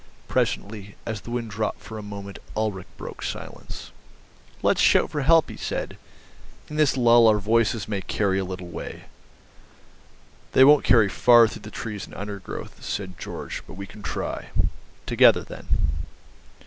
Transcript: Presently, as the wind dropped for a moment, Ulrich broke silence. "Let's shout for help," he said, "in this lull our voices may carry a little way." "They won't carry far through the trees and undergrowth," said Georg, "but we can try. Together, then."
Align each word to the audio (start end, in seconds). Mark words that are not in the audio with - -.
Presently, 0.27 0.95
as 1.05 1.21
the 1.21 1.29
wind 1.29 1.51
dropped 1.51 1.79
for 1.79 1.99
a 1.99 2.01
moment, 2.01 2.39
Ulrich 2.57 2.87
broke 2.97 3.21
silence. 3.21 3.91
"Let's 4.63 4.81
shout 4.81 5.11
for 5.11 5.21
help," 5.21 5.47
he 5.51 5.57
said, 5.57 5.95
"in 6.67 6.75
this 6.75 6.97
lull 6.97 7.27
our 7.27 7.37
voices 7.37 7.87
may 7.87 8.01
carry 8.01 8.39
a 8.39 8.43
little 8.43 8.67
way." 8.69 9.03
"They 10.53 10.63
won't 10.63 10.85
carry 10.85 11.07
far 11.07 11.47
through 11.47 11.61
the 11.61 11.69
trees 11.69 12.07
and 12.07 12.15
undergrowth," 12.15 12.83
said 12.83 13.19
Georg, 13.19 13.53
"but 13.67 13.73
we 13.75 13.85
can 13.85 14.01
try. 14.01 14.49
Together, 15.05 15.43
then." 15.43 15.67